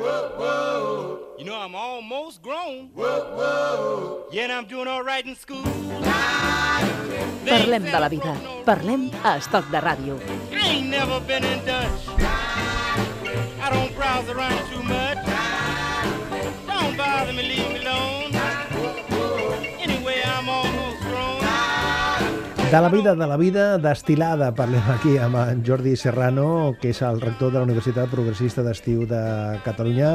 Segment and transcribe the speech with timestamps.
[0.00, 2.88] You know I'm almost grown.
[4.32, 5.62] Yeah, and I'm doing all right in school.
[7.46, 8.34] Parlem de la vida.
[8.64, 10.18] Parlem a Estoc de Ràdio.
[10.52, 12.08] I ain't never been in Dutch.
[13.60, 15.18] I don't browse around too much.
[16.66, 18.19] Don't bother me, leave me alone.
[22.70, 27.00] De la vida, de la vida destilada, parlem aquí amb en Jordi Serrano, que és
[27.02, 29.22] el rector de la Universitat Progressista d'Estiu de
[29.64, 30.12] Catalunya.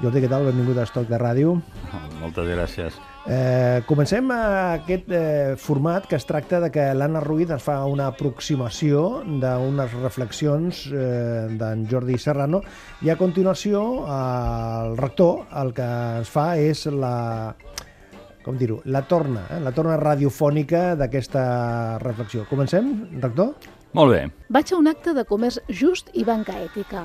[0.00, 0.48] Jordi, què tal?
[0.48, 1.58] Benvingut a Estoc de Ràdio.
[2.22, 2.96] Moltes gràcies.
[3.28, 8.06] Eh, comencem aquest eh, format que es tracta de que l'Anna Ruiz es fa una
[8.08, 12.62] aproximació d'unes reflexions eh, d'en Jordi Serrano
[13.04, 15.90] i a continuació el rector el que
[16.22, 17.52] es fa és la
[18.48, 19.58] com dir-ho, la torna, eh?
[19.60, 21.42] la torna radiofònica d'aquesta
[22.00, 22.46] reflexió.
[22.48, 22.86] Comencem,
[23.20, 23.50] rector?
[23.92, 24.22] Molt bé.
[24.48, 27.02] Vaig a un acte de comerç just i banca ètica.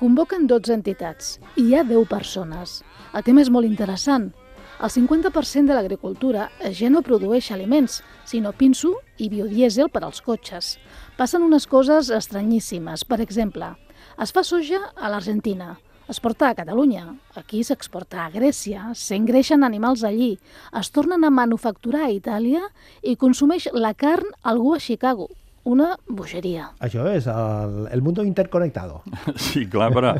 [0.00, 2.80] Convoquen 12 entitats i hi ha 10 persones.
[3.14, 4.32] El tema és molt interessant.
[4.80, 10.72] El 50% de l'agricultura ja no produeix aliments, sinó pinso i biodiesel per als cotxes.
[11.20, 13.06] Passen unes coses estranyíssimes.
[13.06, 13.70] Per exemple,
[14.18, 15.76] es fa soja a l'Argentina,
[16.10, 17.04] es porta a Catalunya,
[17.38, 20.32] aquí s'exporta a Grècia, s'engreixen animals allí,
[20.80, 22.64] es tornen a manufacturar a Itàlia
[23.06, 25.28] i consumeix la carn algú a Chicago.
[25.70, 26.70] Una bogeria.
[26.80, 29.02] Això és el, el mundo interconectado.
[29.50, 30.14] Sí, clar, però,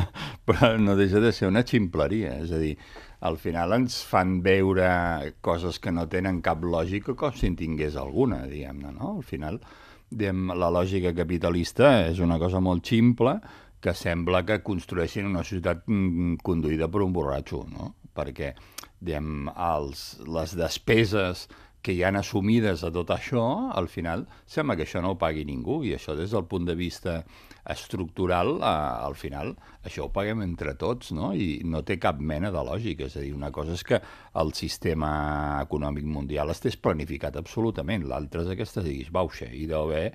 [0.46, 2.36] però no deixa de ser una ximpleria.
[2.44, 2.74] És a dir,
[3.24, 4.90] al final ens fan veure
[5.40, 9.16] coses que no tenen cap lògica com si en tingués alguna, diguem-ne, no?
[9.16, 9.58] Al final,
[10.12, 13.38] diguem, la lògica capitalista és una cosa molt ximple
[13.80, 17.94] que sembla que construeixin una societat mm, conduïda per un borratxo, no?
[18.16, 18.52] Perquè,
[19.00, 21.46] diguem, els, les despeses
[21.80, 23.42] que hi han assumides a tot això,
[23.72, 26.76] al final sembla que això no ho pagui ningú i això des del punt de
[26.76, 27.22] vista
[27.72, 28.72] estructural, eh,
[29.06, 31.32] al final això ho paguem entre tots no?
[31.32, 33.08] i no té cap mena de lògica.
[33.08, 34.00] És a dir, una cosa és que
[34.42, 35.10] el sistema
[35.62, 40.10] econòmic mundial estés planificat absolutament, l'altra és aquesta diguis bauxa i deu haver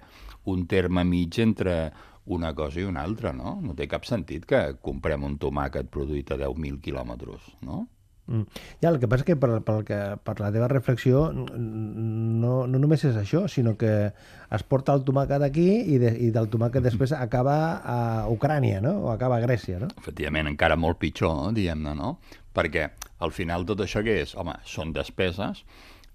[0.52, 1.94] un terme mig entre
[2.26, 3.60] una cosa i una altra, no?
[3.62, 7.86] No té cap sentit que comprem un tomàquet produït a 10.000 quilòmetres, no?
[8.28, 8.48] Mm.
[8.82, 12.80] Ja, el que passa és que per, per, que, per la teva reflexió no, no
[12.82, 16.86] només és això, sinó que es porta el tomàquet aquí i, de, i del tomàquet
[16.90, 18.00] després acaba a
[18.34, 18.96] Ucrània, no?
[19.06, 19.92] O acaba a Grècia, no?
[20.02, 22.16] Efectivament, encara molt pitjor, diguem-ne, no?
[22.56, 22.90] Perquè
[23.22, 24.34] al final tot això què és?
[24.40, 25.62] Home, són despeses,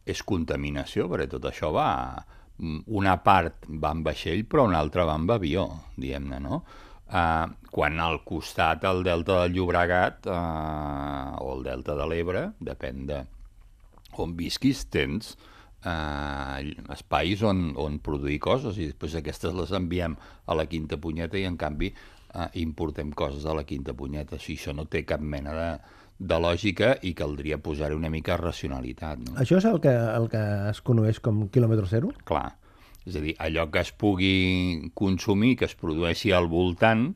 [0.09, 1.91] és contaminació, perquè tot això va...
[2.61, 5.67] Una part va en vaixell, però una altra va en avió,
[5.97, 6.63] diguem-ne, no?
[7.11, 13.07] Uh, quan al costat el delta del Llobregat uh, o el delta de l'Ebre, depèn
[13.09, 13.25] de
[14.21, 15.33] on visquis, tens
[15.87, 16.61] uh,
[16.95, 20.15] espais on, on produir coses i després aquestes les enviem
[20.47, 24.39] a la quinta punyeta i en canvi uh, importem coses a la quinta punyeta.
[24.39, 25.71] Sigui, això no té cap mena de,
[26.21, 29.23] de lògica i caldria posar-hi una mica racionalitat.
[29.25, 29.37] No?
[29.41, 32.13] Això és el que, el que es coneix com quilòmetre zero?
[32.29, 32.51] Clar.
[33.09, 37.09] És a dir, allò que es pugui consumir, que es produeixi al voltant,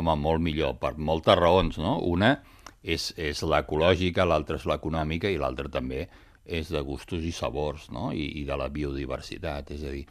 [0.00, 1.98] home, molt millor, per moltes raons, no?
[2.08, 2.38] Una
[2.80, 6.06] és, és l'ecològica, l'altra és l'econòmica i l'altra també
[6.48, 8.08] és de gustos i sabors, no?
[8.16, 9.74] I, I de la biodiversitat.
[9.76, 10.06] És a dir,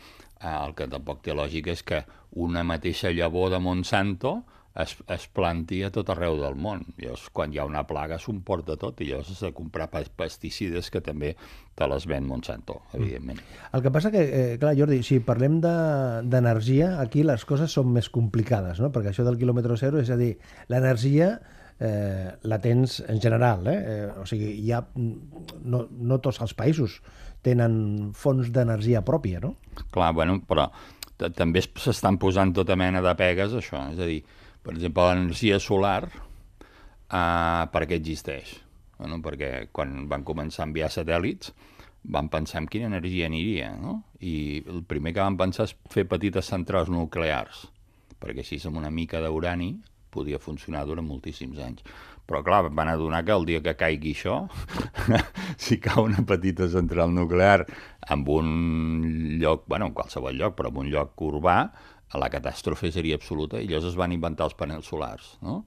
[0.46, 2.04] el que tampoc té lògica és que
[2.38, 4.44] una mateixa llavor de Monsanto
[4.78, 6.84] es, es planti a tot arreu del món.
[7.02, 10.92] Llavors, quan hi ha una plaga s'ho emporta tot i llavors has de comprar pesticides
[10.94, 11.34] que també
[11.78, 13.42] te les ven Monsanto, evidentment.
[13.74, 17.92] El que passa que, eh, clar, Jordi, si parlem d'energia, de, aquí les coses són
[17.94, 18.92] més complicades, no?
[18.94, 20.34] perquè això del quilòmetre zero, és a dir,
[20.74, 21.36] l'energia
[21.80, 23.78] eh, la tens en general, eh?
[23.78, 27.02] eh o sigui, hi ha, no, no tots els països
[27.46, 29.56] tenen fonts d'energia pròpia, no?
[29.94, 30.72] Clar, bueno, però
[31.38, 34.22] també s'estan posant tota mena de pegues, això, és a dir,
[34.68, 38.58] per exemple, l'energia solar, eh, per què existeix?
[38.98, 41.54] Bueno, perquè quan van començar a enviar satèl·lits
[42.12, 44.02] van pensar en quina energia aniria, no?
[44.20, 47.64] I el primer que van pensar és fer petites centrals nuclears,
[48.20, 49.72] perquè així amb una mica d'urani
[50.12, 51.84] podia funcionar durant moltíssims anys.
[52.28, 54.42] Però, clar, van adonar que el dia que caigui això,
[55.64, 57.62] si cau una petita central nuclear
[58.12, 58.50] en un
[59.40, 61.62] lloc, bueno, en qualsevol lloc, però en un lloc urbà,
[62.16, 65.64] la catàstrofe seria absoluta i llavors es van inventar els panels solars, no?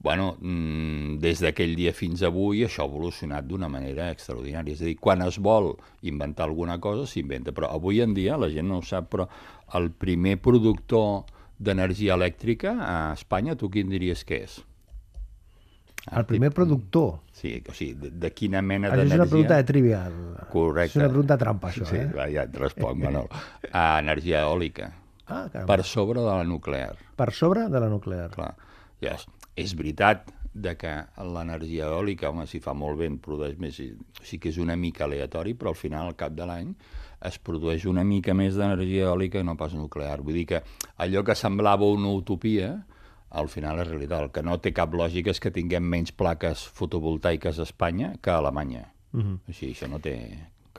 [0.00, 4.72] bueno, mmm, des d'aquell dia fins avui això ha evolucionat d'una manera extraordinària.
[4.72, 5.74] És a dir, quan es vol
[6.08, 7.52] inventar alguna cosa, s'inventa.
[7.52, 9.28] Però avui en dia, la gent no ho sap, però
[9.76, 11.28] el primer productor
[11.60, 14.56] d'energia elèctrica a Espanya, tu quin diries que és?
[16.16, 17.18] El primer productor?
[17.36, 19.18] Sí, o sigui, de, de quina mena d'energia...
[19.18, 20.16] és una pregunta de trivial.
[20.48, 20.96] Correcte.
[20.96, 22.08] És una pregunta trampa, això, sí, eh?
[22.08, 23.28] Sí, ja et responc, Manol.
[23.68, 24.88] A energia eòlica.
[25.30, 26.96] Ah, per sobre de la nuclear.
[27.16, 28.28] Per sobre de la nuclear.
[28.34, 28.52] Clar.
[29.00, 29.16] Ja,
[29.56, 30.92] és veritat de que
[31.30, 33.78] l'energia eòlica, home, si fa molt vent, produeix més,
[34.26, 36.72] sí que és una mica aleatori, però al final, al cap de l'any,
[37.30, 40.18] es produeix una mica més d'energia eòlica i no pas nuclear.
[40.24, 40.62] Vull dir que
[40.98, 42.72] allò que semblava una utopia,
[43.30, 44.24] al final és realitat.
[44.26, 48.32] El que no té cap lògica és que tinguem menys plaques fotovoltaiques a Espanya que
[48.32, 48.90] a Alemanya.
[49.12, 49.38] Uh -huh.
[49.48, 50.16] O sigui, això no té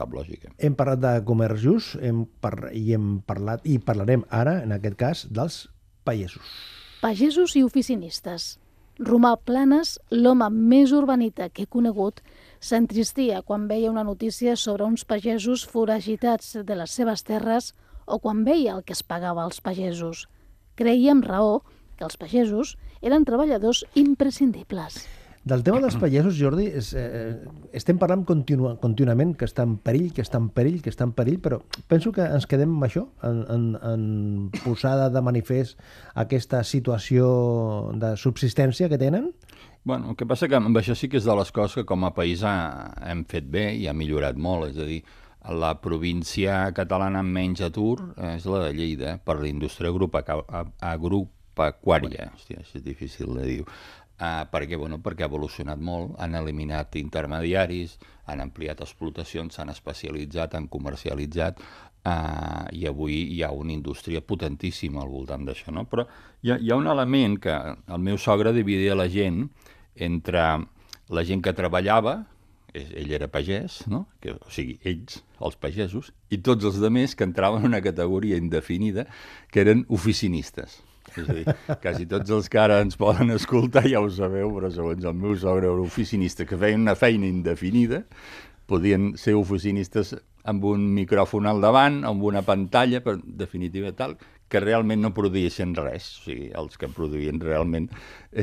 [0.01, 0.51] cap lògica.
[0.57, 4.97] Hem parlat de comerç just hem par i hem parlat i parlarem ara, en aquest
[4.99, 5.63] cas, dels
[6.07, 6.57] pagesos.
[7.01, 8.55] Pagesos i oficinistes.
[9.01, 12.19] Romà Planes, l'home més urbanita que he conegut,
[12.61, 17.71] s'entristia quan veia una notícia sobre uns pagesos foragitats de les seves terres
[18.05, 20.27] o quan veia el que es pagava als pagesos.
[20.75, 21.63] Creia amb raó
[21.97, 25.01] que els pagesos eren treballadors imprescindibles.
[25.43, 27.41] Del tema dels pagesos, Jordi, és, eh,
[27.73, 31.15] estem parlant continu contínuament que està en perill, que està en perill, que està en
[31.17, 31.57] perill, però
[31.89, 35.81] penso que ens quedem amb això, en, en, en posada de manifest
[36.13, 39.33] aquesta situació de subsistència que tenen?
[39.83, 42.05] Bueno, el que passa que amb això sí que és de les coses que com
[42.05, 45.01] a país hem fet bé i ha millorat molt, és a dir,
[45.49, 52.29] la província catalana amb menys atur és la de Lleida, per la indústria agropecuària.
[52.35, 53.65] Hòstia, és difícil de dir
[54.21, 57.95] Uh, perquè, bueno, perquè ha evolucionat molt, han eliminat intermediaris,
[58.29, 61.63] han ampliat explotacions, s'han especialitzat, han comercialitzat,
[62.05, 65.73] uh, i avui hi ha una indústria potentíssima al voltant d'això.
[65.73, 65.87] No?
[65.89, 66.05] Però
[66.45, 69.47] hi ha, hi ha un element que el meu sogre dividia la gent
[69.95, 70.45] entre
[71.09, 72.19] la gent que treballava,
[72.77, 74.05] ell era pagès, no?
[74.21, 78.37] que, o sigui, ells, els pagesos, i tots els altres que entraven en una categoria
[78.39, 79.07] indefinida,
[79.51, 80.79] que eren oficinistes.
[81.17, 81.45] És a dir,
[81.83, 85.35] quasi tots els que ara ens poden escoltar ja ho sabeu, però segons el meu
[85.39, 88.05] sogre era oficinista que feien una feina indefinida,
[88.71, 90.13] podien ser oficinistes
[90.47, 94.15] amb un micròfon al davant, amb una pantalla, per definitiva tal,
[94.51, 96.07] que realment no produïssin res.
[96.19, 97.87] O sigui, els que produïen realment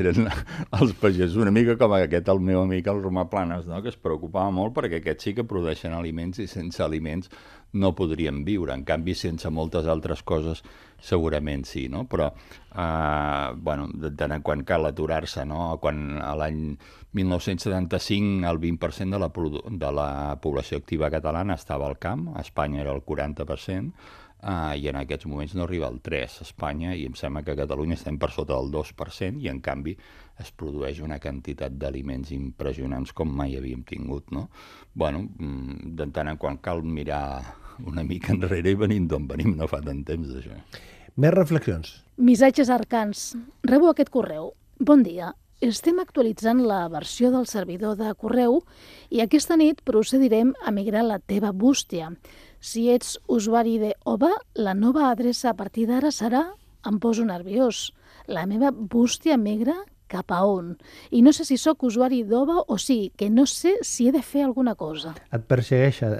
[0.00, 0.29] eren
[0.79, 3.82] els pagesos, una mica com aquest, el meu amic, el Romà Planes, no?
[3.85, 7.32] que es preocupava molt perquè aquests sí que produeixen aliments i sense aliments
[7.73, 8.73] no podríem viure.
[8.75, 10.62] En canvi, sense moltes altres coses,
[11.00, 12.06] segurament sí, no?
[12.09, 15.79] Però, eh, bueno, de tant en quant cal aturar-se, no?
[15.82, 16.79] Quan a l'any
[17.19, 19.31] 1975 el 20% de la,
[19.85, 20.09] de la
[20.41, 23.93] població activa catalana estava al camp, a Espanya era el 40%,
[24.43, 27.55] uh, i en aquests moments no arriba al 3 a Espanya i em sembla que
[27.55, 29.96] a Catalunya estem per sota del 2% i en canvi
[30.38, 34.49] es produeix una quantitat d'aliments impressionants com mai havíem tingut, no?
[34.94, 37.43] bueno, mm, de tant en quan cal mirar
[37.87, 40.56] una mica enrere i venim d'on venim, no fa tant temps d'això.
[41.19, 41.99] Més reflexions.
[42.19, 43.32] Missatges arcans.
[43.67, 44.52] Rebo aquest correu.
[44.79, 45.32] Bon dia.
[45.58, 48.61] Estem actualitzant la versió del servidor de correu
[49.11, 52.12] i aquesta nit procedirem a migrar la teva bústia.
[52.60, 56.43] Si ets usuari de OVA, la nova adreça a partir d'ara serà
[56.88, 57.93] em poso nerviós.
[58.26, 59.76] La meva bústia migra
[60.08, 60.72] cap a on?
[61.14, 64.22] I no sé si sóc usuari d'OVA o sí, que no sé si he de
[64.25, 65.14] fer alguna cosa.
[65.31, 66.10] Et persegueix a,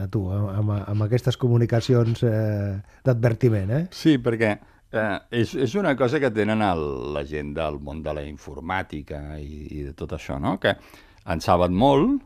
[0.00, 3.84] a tu, amb, amb aquestes comunicacions eh, d'advertiment, eh?
[3.92, 4.54] Sí, perquè
[4.92, 6.84] eh, és, és una cosa que tenen el,
[7.14, 10.58] la gent del món de la informàtica i, i de tot això, no?
[10.62, 10.76] que
[11.32, 12.22] en saben molt,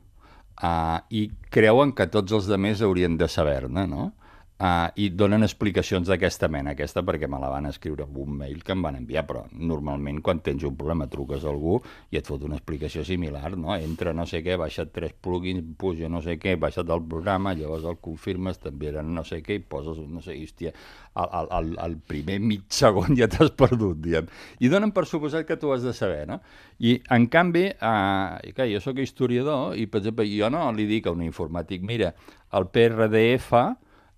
[0.62, 4.10] uh, i creuen que tots els demés haurien de saber-ne, no?
[4.56, 8.62] Uh, I donen explicacions d'aquesta mena, aquesta perquè me la van escriure amb un mail
[8.64, 11.74] que em van enviar, però normalment quan tens un problema truques a algú
[12.08, 13.74] i et fot una explicació similar, no?
[13.76, 17.84] Entra no sé què, baixa't tres plugins, puja no sé què, baixa't del programa, llavors
[17.84, 20.72] el confirmes, també eren no sé què, i poses, no sé, hòstia,
[21.12, 24.32] al, al, al primer mig segon ja t'has perdut, diguem.
[24.64, 26.40] I donen per suposat que tu has de saber, no?
[26.80, 31.10] I, en canvi, eh, que jo sóc historiador i, per exemple, jo no li dic
[31.10, 32.14] a un informàtic, mira,
[32.56, 33.52] el PRDF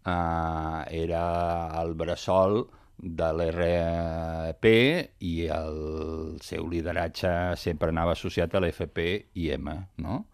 [0.08, 1.24] eh, era
[1.82, 2.62] el bressol
[2.98, 4.70] de l'RP
[5.22, 9.06] i el seu lideratge sempre anava associat a l'FP
[9.38, 10.24] i M, no?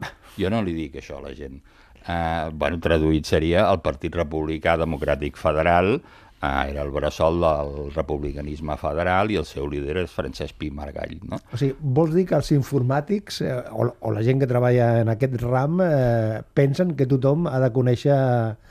[0.40, 1.60] Jo no li dic això a la gent.
[2.04, 5.98] Eh, bueno, traduït seria el Partit Republicà Democràtic Federal,
[6.44, 11.14] Ah, era el bressol del republicanisme federal i el seu líder és Francesc Pi Margall.
[11.30, 11.38] No?
[11.54, 15.12] O sigui, vols dir que els informàtics eh, o, o la gent que treballa en
[15.12, 18.18] aquest ram eh, pensen que tothom ha de conèixer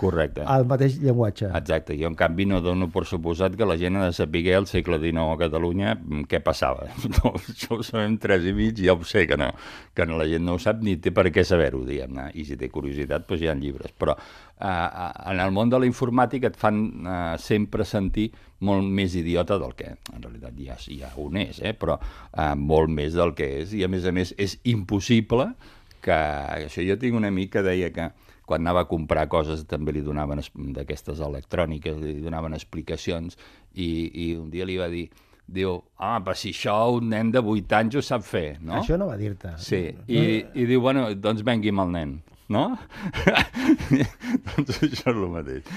[0.01, 0.45] Correcte.
[0.45, 1.49] el mateix llenguatge?
[1.57, 1.97] Exacte.
[1.97, 4.99] Jo, en canvi, no dono per suposat que la gent ha de saber al segle
[5.01, 6.89] XIX a Catalunya mm, què passava.
[7.13, 9.51] No, això ho sabem tres i mig, ja ho sé que no,
[9.93, 12.29] que la gent no ho sap ni té per què saber-ho, diguem-ne.
[12.33, 13.93] I si té curiositat, doncs hi ha llibres.
[13.99, 14.15] Però
[14.63, 18.29] en el món de la informàtica et fan eh, sempre sentir
[18.63, 21.73] molt més idiota del que en realitat ja, ja un és, eh?
[21.75, 23.73] però eh, molt més del que és.
[23.75, 25.51] I a més a més és impossible
[26.03, 26.15] que...
[26.69, 28.07] Això jo tinc un amic que deia que
[28.47, 30.41] quan anava a comprar coses també li donaven
[30.75, 33.37] d'aquestes electròniques, li donaven explicacions
[33.73, 35.07] i, i un dia li va dir
[35.53, 38.77] diu, ah, però si això un nen de 8 anys ho sap fer, no?
[38.79, 39.51] Això no va dir-te.
[39.59, 40.21] Sí, i,
[40.55, 42.13] i diu, bueno, doncs vengui amb el nen,
[42.53, 42.63] no?
[44.47, 45.71] doncs això és el mateix.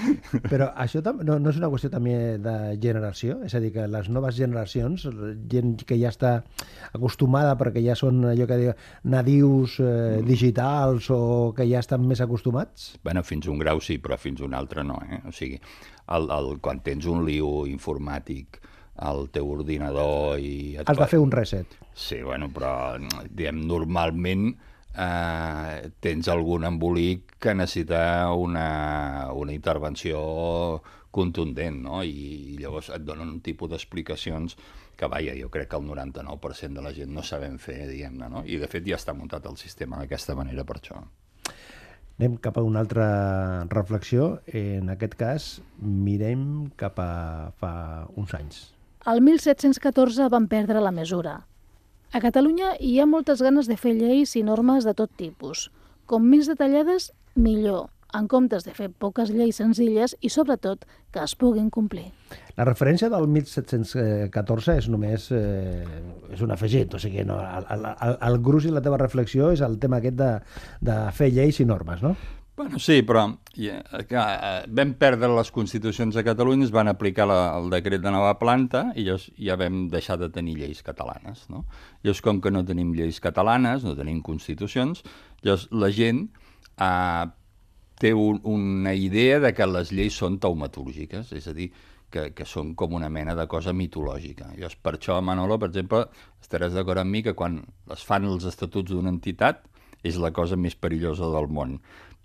[0.47, 3.39] Però això no, no és una qüestió també de generació?
[3.47, 5.07] És a dir, que les noves generacions,
[5.51, 6.33] gent que ja està
[6.93, 8.73] acostumada perquè ja són allò que diu,
[9.09, 11.19] nadius eh, digitals o
[11.57, 12.93] que ja estan més acostumats?
[13.03, 15.21] Bueno, fins un grau sí, però fins un altre no, eh?
[15.27, 15.59] O sigui,
[16.13, 18.61] el, el, quan tens un liu informàtic
[18.97, 20.77] al teu ordinador i...
[20.79, 21.77] Et Has de fer un reset.
[21.97, 22.71] Sí, bueno, però
[23.29, 24.49] diguem, normalment
[24.95, 30.21] eh, tens algun embolic que necessita una, una intervenció
[31.11, 32.01] contundent, no?
[32.03, 34.57] I, i llavors et donen un tipus d'explicacions
[34.97, 38.43] que, vaja, jo crec que el 99% de la gent no sabem fer, diguem-ne, no?
[38.45, 41.01] I, de fet, ja està muntat el sistema d'aquesta manera per això.
[42.17, 43.07] Anem cap a una altra
[43.69, 44.39] reflexió.
[44.49, 47.11] En aquest cas, mirem cap a
[47.61, 47.73] fa
[48.17, 48.63] uns anys.
[49.07, 51.37] El 1714 van perdre la mesura.
[52.15, 55.67] A Catalunya hi ha moltes ganes de fer lleis i normes de tot tipus.
[56.07, 61.35] Com més detallades, millor, en comptes de fer poques lleis senzilles i, sobretot, que es
[61.35, 62.05] puguin complir.
[62.55, 65.83] La referència del 1714 és només eh,
[66.31, 69.61] és un afegit, o sigui, no, el, el, el, gruix i la teva reflexió és
[69.67, 70.31] el tema aquest de,
[70.87, 72.15] de fer lleis i normes, no?
[72.57, 73.75] Bueno, sí, però ja,
[74.09, 78.09] que, eh, vam perdre les constitucions a Catalunya, es van aplicar la, el decret de
[78.09, 81.43] nova planta i llavors ja vam deixar de tenir lleis catalanes.
[81.53, 81.67] No?
[82.01, 85.03] Llavors, com que no tenim lleis catalanes, no tenim constitucions,
[85.45, 86.23] llavors la gent
[86.81, 87.29] eh,
[88.01, 91.69] té un, una idea de que les lleis són taumatúrgiques, és a dir,
[92.09, 94.49] que, que són com una mena de cosa mitològica.
[94.55, 96.07] Llavors, per això, Manolo, per exemple,
[96.41, 97.61] estaràs d'acord amb mi que quan
[97.93, 99.67] es fan els estatuts d'una entitat
[100.05, 101.77] és la cosa més perillosa del món,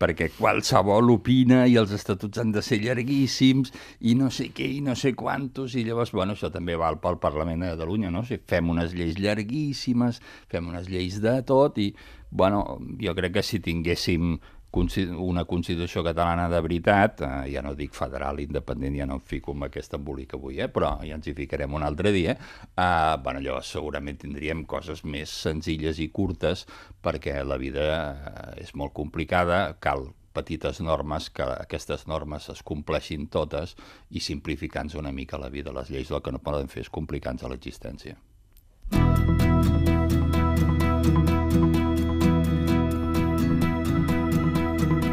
[0.03, 3.71] perquè qualsevol opina i els estatuts han de ser llarguíssims
[4.11, 7.21] i no sé què i no sé quantos, i llavors, bueno, això també val pel
[7.23, 8.25] Parlament de Catalunya, no?
[8.27, 10.19] Si fem unes lleis llarguíssimes,
[10.51, 11.93] fem unes lleis de tot, i,
[12.31, 14.35] bueno, jo crec que si tinguéssim
[14.73, 19.53] una Constitució catalana de veritat, eh, ja no dic federal, independent, ja no em fico
[19.53, 22.37] amb aquest embolic avui, eh, però ja ens hi ficarem un altre dia,
[22.77, 26.67] eh, bueno, llavors segurament tindríem coses més senzilles i curtes
[27.03, 33.29] perquè la vida eh, és molt complicada, cal petites normes, que aquestes normes es compleixin
[33.29, 33.77] totes
[34.11, 35.73] i simplificant una mica la vida.
[35.73, 38.17] Les lleis el que no poden fer és complicar-nos l'existència.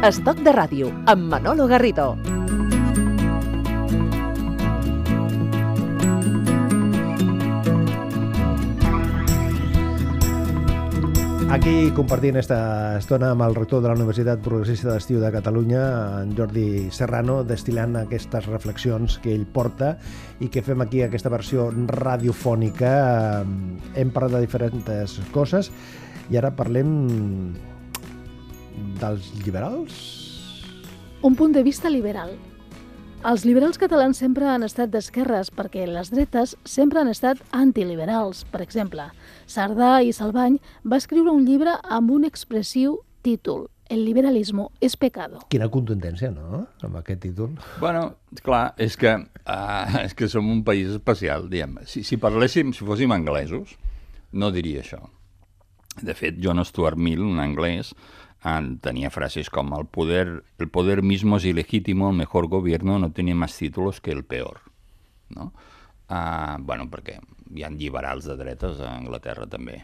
[0.00, 2.14] Estoc de ràdio, amb Manolo Garrido.
[11.52, 15.82] Aquí compartint esta estona amb el rector de la Universitat Progressista d'Estiu de Catalunya,
[16.22, 19.98] en Jordi Serrano, destilant aquestes reflexions que ell porta
[20.40, 22.94] i que fem aquí aquesta versió radiofònica.
[24.00, 25.68] Hem parlat de diferents coses
[26.32, 26.96] i ara parlem
[29.00, 29.98] dels liberals?
[31.22, 32.32] Un punt de vista liberal.
[33.20, 38.46] Els liberals catalans sempre han estat d'esquerres perquè les dretes sempre han estat antiliberals.
[38.48, 39.10] Per exemple,
[39.44, 40.56] Sardà i Salvany
[40.88, 45.40] va escriure un llibre amb un expressiu títol El liberalismo es pecado.
[45.50, 47.56] Quina contundència, no?, amb aquest títol.
[47.82, 48.04] Bueno,
[48.46, 51.80] clar, és que, uh, és que som un país especial, diguem.
[51.90, 53.74] Si, si parléssim, si fóssim anglesos,
[54.30, 55.02] no diria això.
[56.06, 57.90] De fet, John Stuart Mill, un anglès,
[58.80, 63.34] tenia frases com el poder, el poder mismo es ilegítimo, el mejor gobierno no tiene
[63.34, 64.60] más títulos que el peor.
[65.28, 65.52] No?
[66.10, 67.20] Uh, bueno, perquè
[67.54, 69.78] hi ha liberals de dretes a Anglaterra també.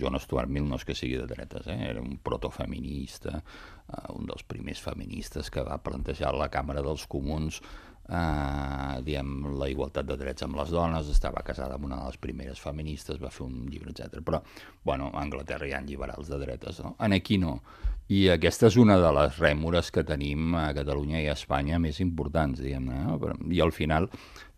[0.00, 1.90] John Stuart Mill no és que sigui de dretes, eh?
[1.90, 7.04] era un protofeminista, uh, un dels primers feministes que va plantejar a la Càmera dels
[7.10, 7.60] Comuns
[8.08, 12.20] eh, diem, la igualtat de drets amb les dones, estava casada amb una de les
[12.22, 14.22] primeres feministes, va fer un llibre, etc.
[14.24, 14.42] Però,
[14.84, 16.96] bueno, a Anglaterra hi ha lliberals de dretes, no?
[17.00, 17.60] En aquí no.
[18.06, 21.98] I aquesta és una de les rèmores que tenim a Catalunya i a Espanya més
[22.04, 23.00] importants, diguem-ne.
[23.02, 23.32] No?
[23.50, 24.06] I al final,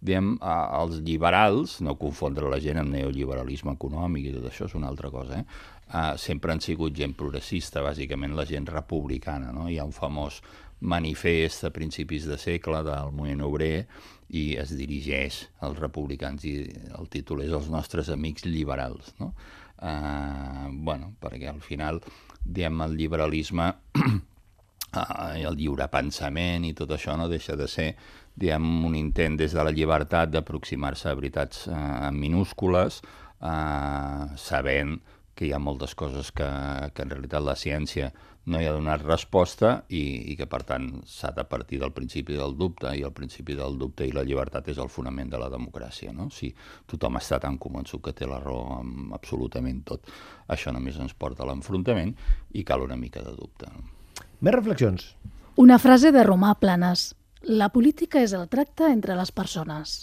[0.05, 4.93] diguem, els liberals, no confondre la gent amb neoliberalisme econòmic i tot això és una
[4.93, 5.75] altra cosa, eh?
[5.89, 9.55] Uh, sempre han sigut gent progressista, bàsicament la gent republicana.
[9.57, 9.71] No?
[9.73, 10.43] Hi ha un famós
[10.81, 13.87] manifest a principis de segle del moviment obrer
[14.29, 16.55] i es dirigeix als republicans i
[16.99, 19.15] el títol és Els nostres amics liberals.
[19.19, 19.33] No?
[19.79, 22.01] Uh, bueno, perquè al final,
[22.43, 23.71] diem, el liberalisme
[24.03, 27.93] eh, el lliure pensament i tot això no deixa de ser
[28.39, 33.01] diguem, un intent des de la llibertat d'aproximar-se a veritats eh, minúscules,
[33.43, 34.99] eh, sabent
[35.39, 36.47] que hi ha moltes coses que,
[36.91, 38.11] que en realitat la ciència
[38.51, 42.35] no hi ha donat resposta i, i que, per tant, s'ha de partir del principi
[42.35, 45.51] del dubte i el principi del dubte i la llibertat és el fonament de la
[45.53, 46.15] democràcia.
[46.17, 46.31] No?
[46.35, 46.51] Si
[46.91, 50.11] tothom està tan convençut que té la raó amb absolutament tot,
[50.49, 52.17] això només ens porta a l'enfrontament
[52.57, 53.71] i cal una mica de dubte.
[53.71, 54.25] No?
[54.41, 55.13] Més reflexions.
[55.59, 57.13] Una frase de Romà Planes.
[57.47, 60.01] La política és el tracte entre les persones.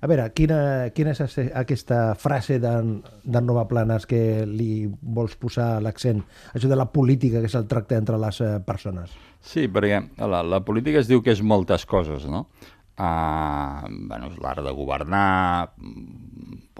[0.00, 0.58] A veure, quina,
[0.96, 2.98] quina és aquesta frase d'en
[3.46, 6.22] Nova Planes que li vols posar l'accent?
[6.52, 9.14] Això de la política, que és el tracte entre les eh, persones.
[9.46, 12.46] Sí, perquè la, la política es diu que és moltes coses, no?
[12.96, 15.74] Uh, bueno, l'art de governar,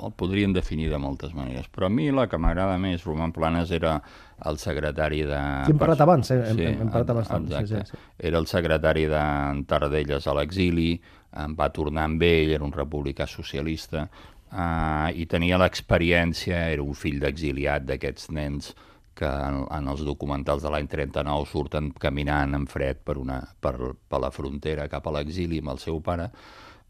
[0.04, 3.72] el podríem definir de moltes maneres, però a mi la que m'agrada més, Roman Planes,
[3.72, 3.96] era
[4.44, 5.40] el secretari de...
[5.66, 6.40] Sí, hem parlat abans, eh?
[6.50, 7.30] hem, sí, hem parlat abans.
[7.32, 7.66] Exacte.
[7.66, 8.24] Sí, sí, sí.
[8.30, 9.22] Era el secretari de
[9.70, 10.90] Tardelles a l'exili,
[11.36, 14.06] em va tornar amb ell, era un republicà socialista,
[14.52, 18.74] uh, i tenia l'experiència, era un fill d'exiliat d'aquests nens
[19.16, 23.94] que en, en els documentals de l'any 39 surten caminant en fred per, una, per,
[23.96, 26.28] per la frontera cap a l'exili amb el seu pare,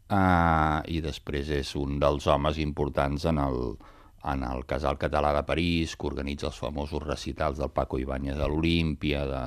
[0.09, 3.61] uh, i després és un dels homes importants en el,
[4.33, 8.47] en el Casal Català de París, que organitza els famosos recitals del Paco Ibáñez a
[8.49, 9.43] l'Olímpia, de,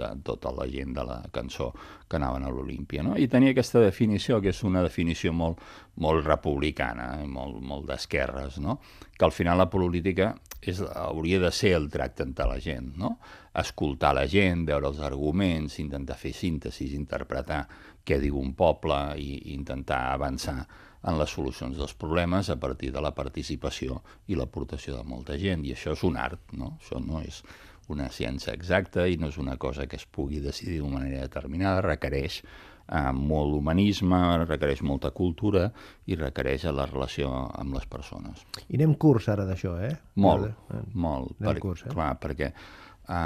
[0.00, 1.70] de tota la gent de la cançó
[2.08, 3.02] que anaven a l'Olímpia.
[3.06, 3.16] No?
[3.18, 5.60] I tenia aquesta definició, que és una definició molt,
[6.02, 7.26] molt republicana, eh?
[7.26, 8.78] molt, molt d'esquerres, no?
[9.16, 13.16] que al final la política és, hauria de ser el tracte entre la gent, no?
[13.60, 17.64] escoltar la gent, veure els arguments, intentar fer síntesis, interpretar
[18.06, 20.62] què diu un poble i, i intentar avançar
[21.02, 25.64] en les solucions dels problemes a partir de la participació i l'aportació de molta gent.
[25.64, 26.74] I això és un art, no?
[26.80, 27.42] Això no és
[27.90, 31.82] una ciència exacta i no és una cosa que es pugui decidir d'una manera determinada,
[31.86, 35.68] requereix eh, molt humanisme, requereix molta cultura
[36.06, 38.44] i requereix la relació amb les persones.
[38.68, 39.94] I anem curs ara d'això, eh?
[40.22, 41.34] Molt, eh, molt.
[41.40, 41.94] Anem per, curs, eh?
[41.94, 43.16] Clar, perquè eh,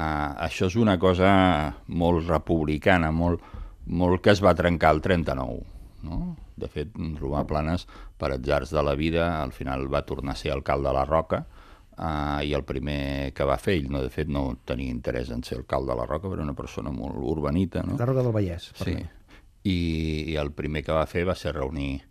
[0.47, 1.29] això és una cosa
[1.87, 3.45] molt republicana, molt,
[3.85, 5.74] molt que es va trencar el 39,
[6.05, 6.35] no?
[6.55, 7.87] De fet, Romà Planes,
[8.21, 11.43] per atzars de la vida, al final va tornar a ser alcalde de la Roca,
[11.97, 15.43] uh, i el primer que va fer, ell no, de fet no tenia interès en
[15.43, 17.83] ser alcalde de la Roca, però era una persona molt urbanita.
[17.83, 17.99] No?
[17.99, 18.71] La Roca del Vallès.
[18.79, 18.97] Sí,
[19.65, 19.79] I,
[20.31, 22.03] i el primer que va fer va ser reunir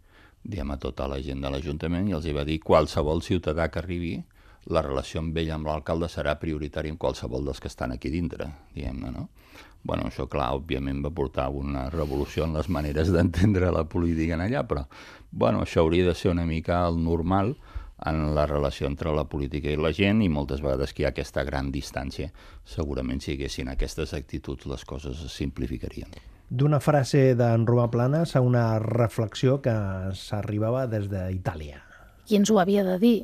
[0.44, 3.80] diguem, a tota la gent de l'Ajuntament i els hi va dir qualsevol ciutadà que
[3.80, 4.14] arribi
[4.72, 8.48] la relació amb ell, amb l'alcalde, serà prioritària en qualsevol dels que estan aquí dintre,
[8.76, 9.28] diguem-ne, no?
[9.84, 14.44] Bueno, això, clar, òbviament va portar una revolució en les maneres d'entendre la política en
[14.46, 14.86] allà, però
[15.30, 17.54] bueno, això hauria de ser una mica el normal
[18.04, 21.12] en la relació entre la política i la gent i moltes vegades que hi ha
[21.12, 22.30] aquesta gran distància.
[22.64, 26.10] Segurament si hi haguessin aquestes actituds les coses es simplificarien.
[26.48, 29.74] D'una frase d'en Romà Planes a una reflexió que
[30.16, 31.80] s'arribava des d'Itàlia.
[32.24, 33.16] Qui ens ho havia de dir?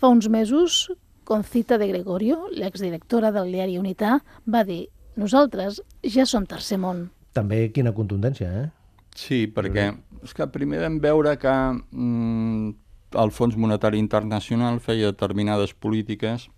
[0.00, 0.88] Fa uns mesos,
[1.24, 7.08] Concita de Gregorio, l'exdirectora del diari Unità, va dir nosaltres ja som tercer món.
[7.32, 8.68] També quina contundència, eh?
[9.16, 9.90] Sí, perquè
[10.22, 12.72] és que primer vam veure que mm,
[13.20, 16.48] el Fons Monetari Internacional feia determinades polítiques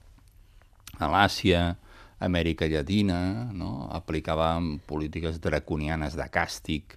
[1.03, 1.75] a l'Àsia,
[2.23, 3.89] Amèrica Llatina, no?
[3.93, 4.55] aplicava
[4.87, 6.95] polítiques draconianes de càstig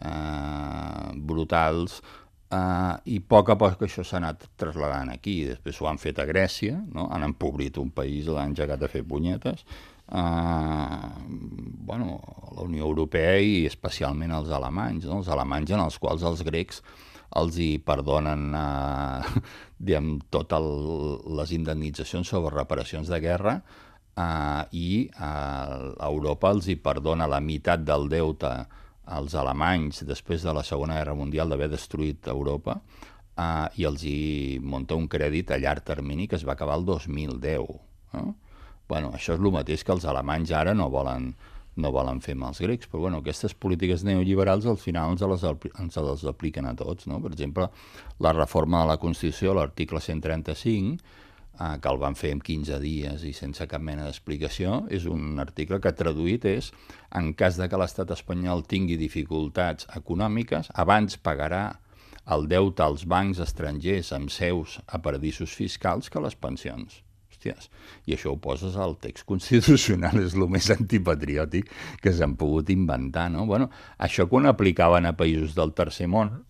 [0.00, 5.42] eh, brutals eh, i a poc a poc això s'ha anat trasladant aquí.
[5.50, 7.10] Després ho han fet a Grècia, no?
[7.12, 9.66] han empobrit un país, l'han engegat a fer punyetes,
[10.14, 11.08] eh,
[11.84, 12.20] bueno,
[12.54, 15.18] la Unió Europea i especialment els alemanys, no?
[15.22, 16.82] els alemanys en els quals els grecs
[17.40, 19.40] els hi perdonen eh,
[19.84, 20.68] diguem, totes
[21.40, 27.84] les indemnitzacions sobre reparacions de guerra eh, i eh, Europa els hi perdona la meitat
[27.84, 28.54] del deute
[29.04, 34.60] als alemanys després de la Segona Guerra Mundial d'haver destruït Europa eh, i els hi
[34.62, 37.66] munta un crèdit a llarg termini que es va acabar el 2010.
[38.14, 38.30] Eh?
[38.88, 41.30] Bueno, això és el mateix que els alemanys ara no volen,
[41.80, 45.44] no volen fer amb els grecs, però bueno, aquestes polítiques neoliberals al final ens les,
[45.80, 47.08] ens les apliquen a tots.
[47.10, 47.20] No?
[47.24, 47.70] Per exemple,
[48.20, 50.98] la reforma de la Constitució, l'article 135,
[51.54, 55.40] eh, que el van fer en 15 dies i sense cap mena d'explicació, és un
[55.40, 56.70] article que traduït és
[57.16, 61.64] en cas de que l'estat espanyol tingui dificultats econòmiques, abans pagarà
[62.36, 67.03] el deute als bancs estrangers amb seus a paradisos fiscals que les pensions
[67.44, 67.70] hòsties,
[68.06, 73.30] i això ho poses al text constitucional, és el més antipatriòtic que s'han pogut inventar,
[73.30, 73.46] no?
[73.46, 76.44] Bueno, això quan aplicaven a països del tercer món,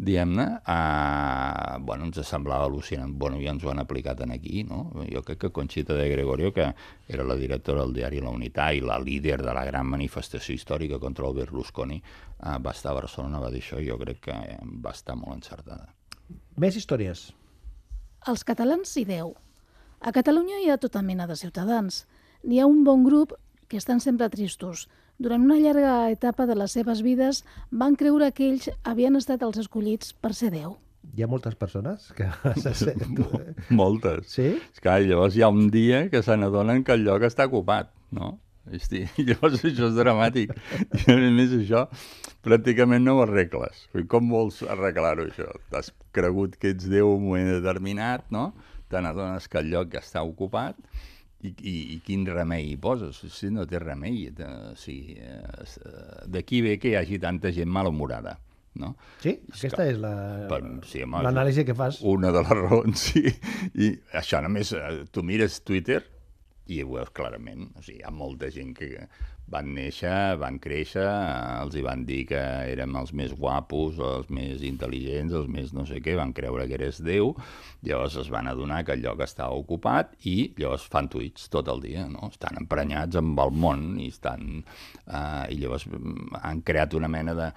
[0.00, 3.12] diguem-ne, eh, bueno, ens semblava al·lucinant.
[3.20, 4.86] Bueno, ja ens ho han aplicat en aquí, no?
[5.12, 6.70] Jo crec que Conxita de Gregorio, que
[7.06, 10.98] era la directora del diari La Unitat i la líder de la gran manifestació històrica
[10.98, 14.40] contra el Berlusconi, eh, va estar a Barcelona, va dir això, i jo crec que
[14.80, 15.92] va estar molt encertada.
[16.56, 17.28] Més històries.
[18.28, 19.34] Els catalans i Déu.
[20.00, 22.06] A Catalunya hi ha tota mena de ciutadans.
[22.42, 23.34] N'hi ha un bon grup
[23.68, 24.88] que estan sempre tristos.
[25.20, 29.58] Durant una llarga etapa de les seves vides van creure que ells havien estat els
[29.60, 30.78] escollits per ser Déu.
[31.16, 32.26] Hi ha moltes persones que...
[32.80, 33.28] se- tu-
[33.76, 34.32] Moltes.
[34.32, 34.54] Sí?
[34.72, 38.38] Esclar, llavors hi ha un dia que se n'adonen que el lloc està ocupat, no?
[38.70, 40.52] Hosti, llavors això és dramàtic.
[40.96, 41.84] I a més això
[42.44, 43.84] pràcticament no ho arregles.
[44.08, 45.48] Com vols arreglar-ho això?
[45.72, 48.50] T'has cregut que ets Déu en un moment determinat, no?
[48.90, 50.76] Te n'adones que el lloc està ocupat
[51.46, 53.22] i, i, i quin remei hi poses?
[53.32, 54.26] Si no té remei.
[54.34, 58.34] De, o sigui, eh, eh, d'aquí ve que hi hagi tanta gent malhumorada,
[58.82, 58.92] no?
[59.22, 59.36] Sí?
[59.54, 62.02] Aquesta és la- Per- sí, home, l'anàlisi que fas.
[62.02, 63.22] una de les raons, sí.
[63.78, 66.02] I això només, eh, tu mires Twitter
[66.70, 67.70] i ho veus clarament.
[67.78, 68.92] O sigui, hi ha molta gent que
[69.50, 71.06] van néixer, van créixer,
[71.60, 75.86] els hi van dir que érem els més guapos, els més intel·ligents, els més no
[75.88, 77.32] sé què, van creure que eres Déu,
[77.86, 81.82] llavors es van adonar que el lloc estava ocupat i llavors fan tuits tot el
[81.82, 82.30] dia, no?
[82.30, 84.62] Estan emprenyats amb el món i estan...
[85.10, 87.50] Eh, I llavors mm, han creat una mena de...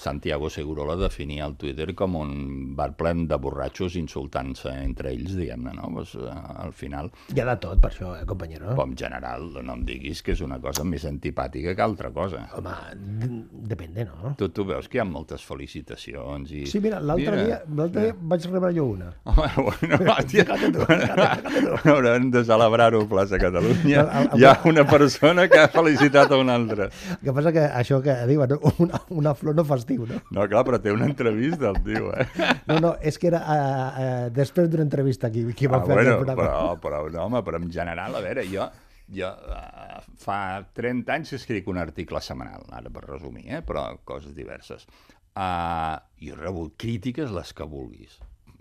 [0.00, 2.30] Santiago Segurola definia el Twitter com un
[2.76, 5.90] bar ple de borratxos insultant-se entre ells, diguem-ne, no?
[5.92, 6.30] Pues, eh,
[6.64, 8.72] al final, Hi ha de tot, per això, eh, companyero?
[8.78, 11.04] com general, no em diguis que és una cosa més
[11.34, 12.48] antipàtica que altra cosa.
[12.56, 14.34] Home, d- depende, no?
[14.38, 16.64] Tu, tu veus que hi ha moltes felicitacions i...
[16.66, 19.10] Sí, mira, l'altre dia, l'altre dia vaig rebre jo una.
[19.24, 20.44] Home, bueno, hòstia,
[21.90, 24.00] haurem de celebrar-ho a Plaça Catalunya.
[24.04, 26.88] El- el- Hi ha una persona que ha felicitat a una altra.
[27.18, 30.20] El que passa que això que diuen, una, una flor no fa estiu, no?
[30.30, 32.26] No, clar, però té una entrevista el tio, eh?
[32.70, 35.94] No, no, és que era uh, uh, després d'una entrevista aquí, que va Ah, fer
[35.98, 36.42] bueno, programa.
[36.42, 38.68] però, però, no, home, però en general, a veure, jo,
[39.12, 40.38] jo uh, fa
[40.74, 43.62] 30 anys que escric un article setmanal, ara per resumir, eh?
[43.66, 44.86] però coses diverses.
[45.34, 48.20] Uh, jo he rebut crítiques les que vulguis.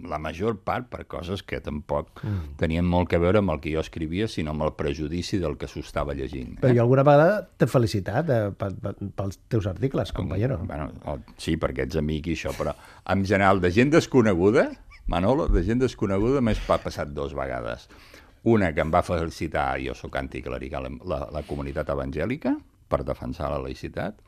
[0.09, 2.55] La major part per coses que tampoc mm.
[2.57, 5.69] tenien molt que veure amb el que jo escrivia, sinó amb el prejudici del que
[5.69, 6.55] s'ho estava llegint.
[6.63, 10.57] Però jo alguna vegada t'he felicitat eh, pel- pel- pels teus articles, companyero.
[10.65, 12.73] Bueno, o- sí, perquè ets amic i això, però
[13.13, 14.71] en general, de gent desconeguda,
[15.07, 17.85] Manolo, de gent desconeguda m'he pa- passat dos vegades.
[18.43, 22.57] Una que em va felicitar, jo sóc anticlerical, la, la comunitat evangèlica,
[22.91, 24.19] per defensar la laïcitat,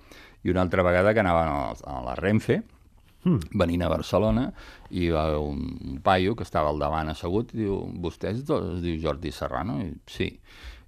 [0.45, 2.61] i una altra vegada que anava a, la Renfe,
[3.61, 4.45] venint a Barcelona,
[4.93, 8.79] i va haver un, paio que estava al davant assegut i diu, vostè és dos?
[8.85, 9.79] Diu Jordi Serrano?
[9.83, 10.29] I, sí.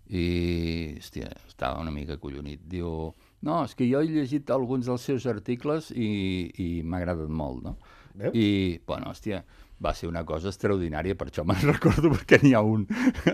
[0.07, 0.25] I,
[1.01, 2.61] hòstia, estava una mica collonit.
[2.69, 3.09] Diu,
[3.43, 6.09] no, és que jo he llegit alguns dels seus articles i,
[6.63, 7.75] i m'ha agradat molt, no?
[8.17, 8.37] Veus?
[8.37, 9.43] I, bueno, hòstia,
[9.83, 12.85] va ser una cosa extraordinària, per això me'n recordo, perquè n'hi ha un,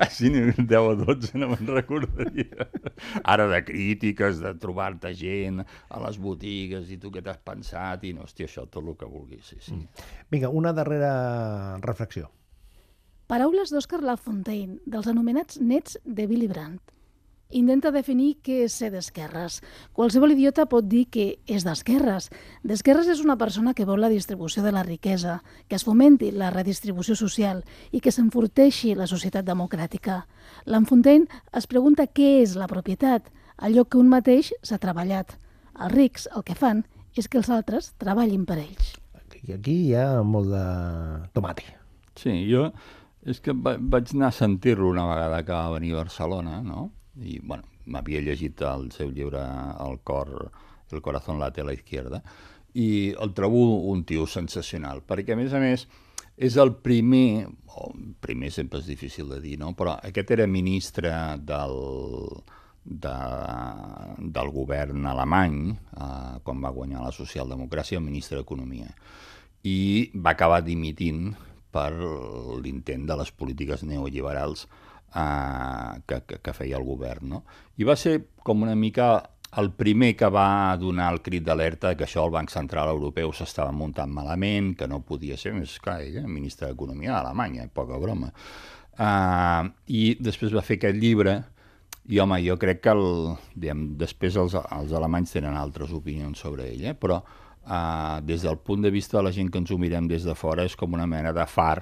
[0.03, 2.69] així n'hi ha un 10 o 12, no me'n recordaria.
[3.23, 8.13] Ara de crítiques, de trobar-te gent a les botigues i tu què t'has pensat, i
[8.15, 9.79] no, hòstia, això tot el que vulguis, sí, sí.
[10.31, 11.13] Vinga, una darrera
[11.83, 12.29] reflexió.
[13.31, 16.92] Paraules d'Òscar Lafontaine, dels anomenats nets de Willy Brandt.
[17.53, 19.59] Intenta definir què és ser d'esquerres.
[19.93, 22.31] Qualsevol idiota pot dir que és d'esquerres.
[22.65, 26.49] D'esquerres és una persona que vol la distribució de la riquesa, que es fomenti la
[26.49, 27.61] redistribució social
[27.91, 30.23] i que s'enforteixi la societat democràtica.
[30.65, 35.37] Lafontaine es pregunta què és la propietat, allò que un mateix s'ha treballat.
[35.77, 38.97] Els rics el que fan és que els altres treballin per ells.
[39.43, 40.65] I aquí hi ha molt de
[41.35, 41.65] tomate.
[42.15, 42.69] Sí, jo
[43.27, 46.89] és que va, vaig anar a sentir-lo una vegada que va venir a Barcelona, no?
[47.19, 49.41] I, bueno, m'havia llegit el seu llibre
[49.85, 50.51] El cor,
[50.91, 52.21] El corazón late a la izquierda,
[52.73, 55.87] i el trobo un tio sensacional, perquè, a més a més,
[56.37, 57.47] és el primer,
[57.77, 59.73] o primer sempre és difícil de dir, no?
[59.77, 61.11] però aquest era ministre
[61.45, 61.75] del,
[62.83, 63.15] de,
[64.17, 68.89] del govern alemany, eh, quan va guanyar la socialdemocràcia, el ministre d'Economia,
[69.63, 71.31] i va acabar dimitint
[71.73, 71.91] per
[72.61, 74.67] l'intent de les polítiques neoliberals
[75.15, 77.29] eh, que, que, que feia el govern.
[77.35, 77.43] No?
[77.77, 79.15] I va ser com una mica
[79.57, 83.73] el primer que va donar el crit d'alerta que això el Banc Central Europeu s'estava
[83.75, 88.31] muntant malament, que no podia ser, més clar, ell, eh, ministre d'Economia d'Alemanya, poca broma.
[88.93, 91.39] Uh, I després va fer aquest llibre,
[92.09, 93.05] i home, jo crec que el,
[93.55, 96.97] diguem, després els, els alemanys tenen altres opinions sobre ell, eh?
[96.97, 100.25] però uh, des del punt de vista de la gent que ens ho mirem des
[100.27, 101.77] de fora és com una mena de far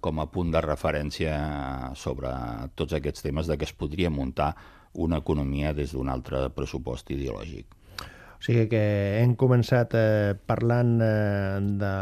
[0.00, 1.36] com a punt de referència
[1.98, 2.32] sobre
[2.74, 4.54] tots aquests temes de que es podria muntar
[4.96, 7.66] una economia des d'un altre pressupost ideològic.
[8.36, 8.82] O sigui que
[9.22, 11.94] hem començat eh, parlant eh, de,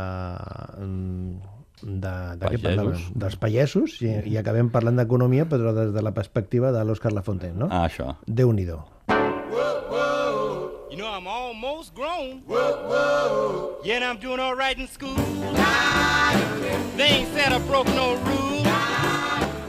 [1.84, 2.64] de, de què Pagesos.
[2.64, 3.04] parlàvem?
[3.24, 7.58] Dels pagesos i, i acabem parlant d'economia però des de la perspectiva de l'Òscar Lafontaine,
[7.60, 7.70] no?
[7.70, 8.16] Ah, això.
[8.26, 8.93] Know, I'm
[11.84, 12.42] almost grown.
[13.84, 15.14] Yeah, and I'm doing all right in school.
[16.96, 18.64] They ain't said I broke no rule.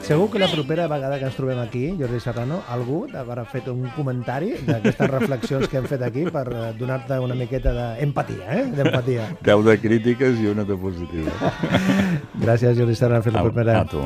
[0.06, 3.88] Segur que la propera vegada que ens trobem aquí, Jordi Serrano, algú haurà fet un
[3.96, 8.66] comentari d'aquestes reflexions que hem fet aquí per eh, donar-te una miqueta d'empatia, eh?
[8.70, 9.26] D'empatia.
[9.42, 11.50] 10 de crítiques i una de positiva.
[12.38, 13.80] Gràcies, Jordi Serrano, per fer la propera.
[13.82, 14.06] a tu.